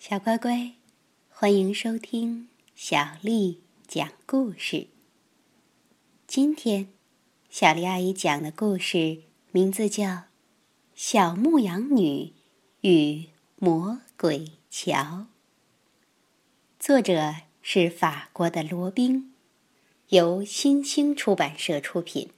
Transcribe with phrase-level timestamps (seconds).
[0.00, 0.74] 小乖乖，
[1.28, 4.86] 欢迎收听小丽讲故事。
[6.24, 6.88] 今天，
[7.50, 10.04] 小丽阿姨讲的故事名字叫
[10.94, 12.32] 《小牧羊女
[12.82, 13.24] 与
[13.56, 14.92] 魔鬼桥》，
[16.78, 19.34] 作者是法国的罗宾，
[20.10, 22.30] 由新星出版社出品。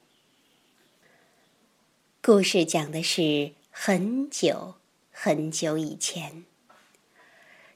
[2.23, 4.77] 故事讲的是很久
[5.13, 6.47] 很久以前。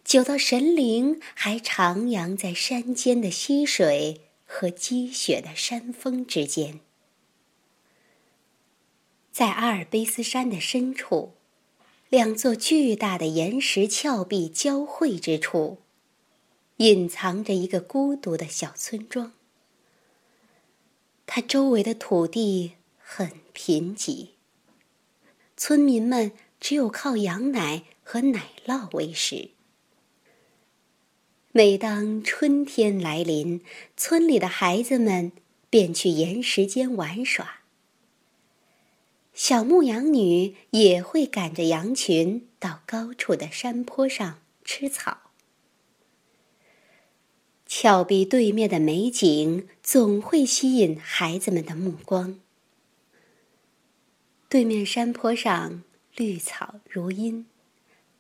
[0.05, 6.81] 久到神灵还徜徉在山间的溪水和积雪的山峰之间，
[9.33, 11.33] 在阿尔卑斯山的深处，
[12.11, 15.79] 两座巨大的岩石峭壁交汇之处，
[16.77, 19.33] 隐藏着一个孤独的小村庄。
[21.25, 24.29] 它周围的土地很贫瘠，
[25.57, 29.53] 村民们只有靠羊奶和奶酪为食。
[31.57, 33.61] 每当春天来临，
[33.97, 35.31] 村里的孩子们
[35.71, 37.61] 便去岩石间玩耍。
[39.35, 45.31] 小牧羊女也会赶着羊群到高处的山坡上吃草。
[47.67, 52.41] 峭壁对面的美景总会吸引孩子们的目光。
[54.49, 55.85] 对面山坡上
[56.17, 57.47] 绿草如茵，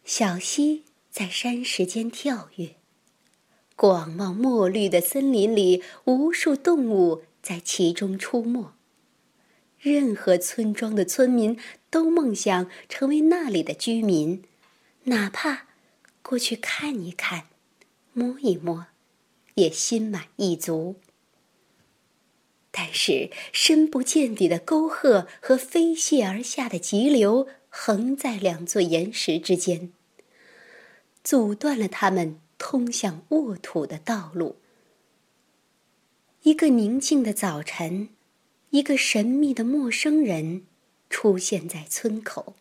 [0.04, 2.76] 小溪在山石间跳跃。
[3.76, 8.72] 广袤墨绿的森林里，无数动物在其中出没。
[9.80, 11.58] 任何村庄的村民
[11.90, 14.42] 都梦想成为那里的居民，
[15.04, 15.66] 哪怕
[16.22, 17.48] 过去看一看、
[18.12, 18.86] 摸一摸，
[19.56, 20.96] 也心满意足。
[22.70, 29.92] 但是，深不见底的沟壑和飞泻而下的急流，横在两座岩石之间，
[31.22, 32.40] 阻断了他们。
[32.58, 34.56] 通向沃土的道路。
[36.42, 38.10] 一个宁静的早晨，
[38.70, 40.66] 一个神秘的陌生人
[41.08, 42.54] 出现在村口。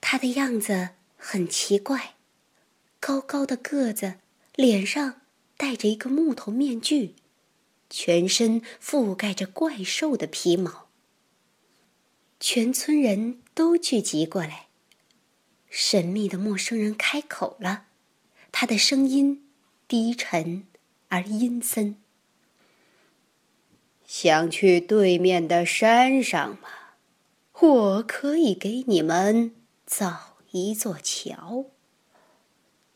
[0.00, 2.14] 他的样子很奇怪，
[2.98, 4.14] 高高的个子，
[4.54, 5.20] 脸上
[5.56, 7.14] 戴着一个木头面具，
[7.90, 10.88] 全身覆盖着怪兽的皮毛。
[12.40, 14.68] 全村人都聚集过来。
[15.68, 17.88] 神秘的陌生人开口了。
[18.52, 19.48] 他的声音
[19.88, 20.66] 低沉
[21.08, 21.96] 而阴森。
[24.06, 26.68] 想去对面的山上吗？
[27.60, 29.54] 我可以给你们
[29.86, 31.66] 造一座桥，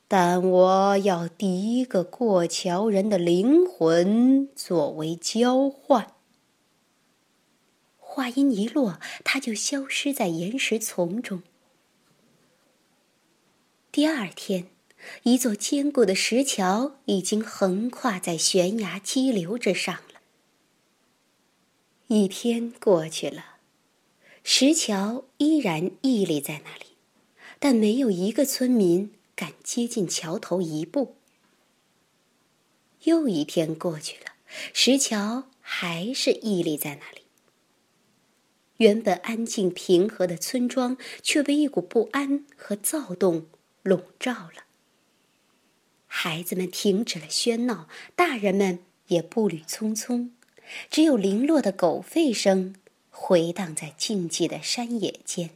[0.09, 6.14] 但我要第一个过桥人的灵魂作为交换。
[7.98, 11.43] 话音一落，他就消失在岩石丛中。
[13.93, 14.73] 第二天。
[15.25, 20.20] 一座坚固的石桥已经横跨在悬崖激流之上了。
[22.09, 23.56] 一天过去了，
[24.43, 26.97] 石桥依然屹立在那里，
[27.59, 31.16] 但没有一个村民敢接近桥头一步。
[33.04, 34.32] 又一天过去了，
[34.72, 37.22] 石桥还是屹立在那里。
[38.78, 43.47] 原本安静平和的村庄却被一股不安和躁动
[43.82, 44.64] 笼罩了。
[46.16, 50.30] 孩子们停止了喧闹，大人们也步履匆匆，
[50.88, 52.76] 只有零落的狗吠声
[53.10, 55.50] 回荡在静寂的山野间。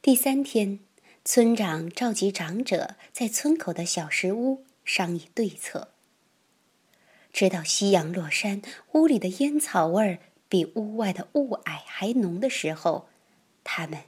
[0.00, 0.78] 第三天，
[1.24, 5.88] 村长召集长者在村口的小石屋商议对策。
[7.32, 13.08] 直到夕阳落山，屋里的烟草味儿比屋外的雾霭还浓的时候，
[13.64, 14.04] 他们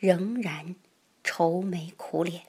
[0.00, 0.74] 仍然
[1.22, 2.42] 愁眉苦脸。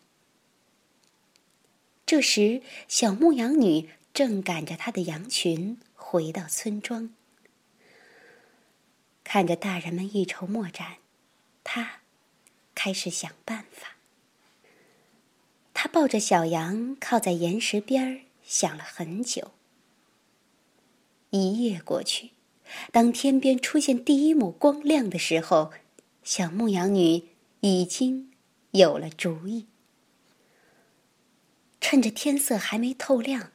[2.07, 7.09] 这时，小牧羊女正赶着她的羊群回到村庄，
[9.25, 10.99] 看着大人们一筹莫展，
[11.65, 11.99] 她
[12.73, 13.97] 开始想办法。
[15.73, 19.51] 她抱着小羊靠在岩石边儿，想了很久。
[21.31, 22.29] 一夜过去，
[22.93, 25.73] 当天边出现第一抹光亮的时候，
[26.23, 27.25] 小牧羊女
[27.59, 28.31] 已经
[28.71, 29.67] 有了主意。
[31.89, 33.53] 趁着天色还没透亮，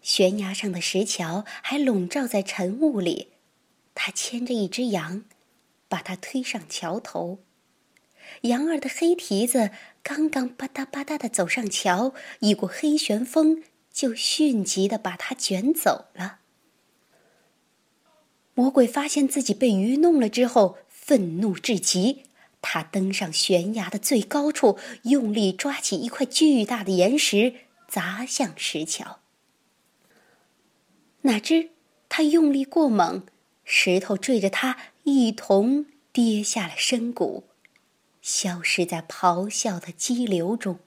[0.00, 3.32] 悬崖上的石桥还笼罩在晨雾里，
[3.94, 5.24] 他牵着一只羊，
[5.86, 7.40] 把它推上桥头。
[8.40, 9.68] 羊儿的黑蹄子
[10.02, 16.38] 刚刚吧嗒吧嗒的走上桥，一股黑旋风就迅疾的把它卷走了。
[18.54, 22.22] 魔鬼发现自己被愚弄了之后，愤怒至极，
[22.62, 27.52] 他登上悬崖的最高处，用力抓起一块巨大的岩石，
[27.94, 29.20] 砸向石桥。
[31.20, 31.70] 哪知
[32.08, 33.24] 他用力过猛，
[33.62, 37.44] 石头坠着他一同跌下了深谷，
[38.20, 40.80] 消失在咆哮的激流中。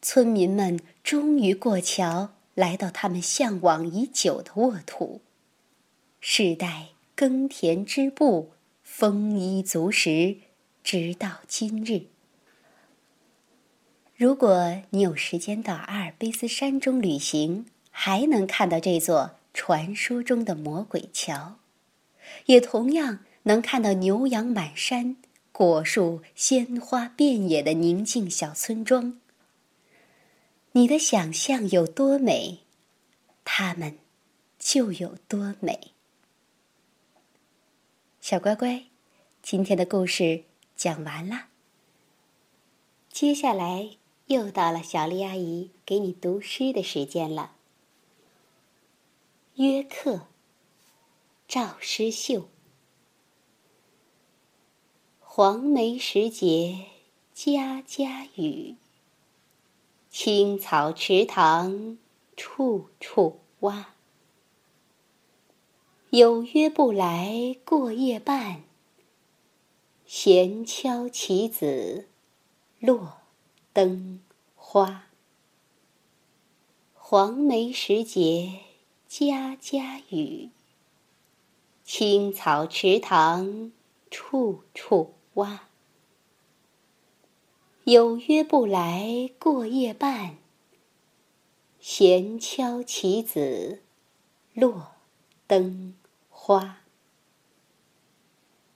[0.00, 5.22] 村民们终于过桥，来到他们向往已久的沃土，
[6.20, 8.52] 世代耕田织布，
[8.84, 10.36] 丰衣足食，
[10.84, 12.06] 直到今日。
[14.20, 21.56] 如果你有时间到阿尔卑斯山中旅行，还能看到这座传说中的魔鬼桥，
[22.44, 25.16] 也同样能看到牛羊满山、
[25.52, 29.18] 果树鲜花遍野的宁静小村庄。
[30.72, 32.58] 你的想象有多美，
[33.42, 33.96] 他们
[34.58, 35.92] 就有多美。
[38.20, 38.84] 小乖乖，
[39.42, 40.42] 今天的故事
[40.76, 41.46] 讲完了。
[43.10, 43.96] 接下来
[44.30, 47.56] 又到了小丽阿姨给你读诗的时间了。
[49.56, 50.28] 约客，
[51.48, 52.46] 赵师秀。
[55.18, 56.86] 黄梅时节，
[57.34, 58.76] 家家雨。
[60.10, 61.98] 青草池塘，
[62.36, 63.94] 处处蛙。
[66.10, 68.62] 有约不来过夜半，
[70.06, 72.08] 闲敲棋子，
[72.78, 73.19] 落
[73.72, 74.20] 灯
[74.54, 75.06] 花。
[76.94, 78.60] 黄梅时节。
[79.10, 80.50] 家家雨，
[81.84, 83.72] 青草池塘，
[84.08, 85.62] 处处蛙。
[87.82, 90.36] 有约不来过夜半，
[91.80, 93.82] 闲敲棋子，
[94.54, 94.92] 落
[95.48, 95.96] 灯
[96.28, 96.82] 花。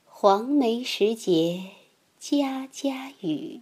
[0.04, 1.70] 黄梅时节，
[2.18, 3.60] 家家雨，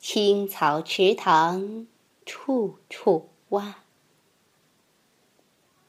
[0.00, 1.88] 青草池塘，
[2.24, 3.82] 处处蛙。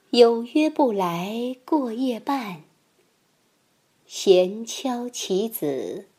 [0.09, 2.63] 有约不来过夜半，
[4.07, 6.09] 闲敲棋子，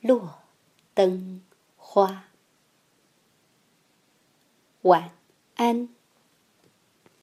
[0.00, 0.40] 落
[0.92, 1.42] 灯
[1.76, 2.30] 花。
[4.82, 5.12] 晚
[5.54, 5.88] 安。